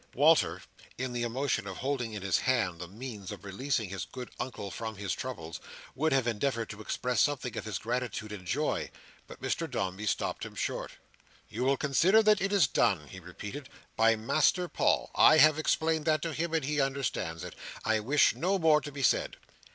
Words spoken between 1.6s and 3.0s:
of holding in his hand the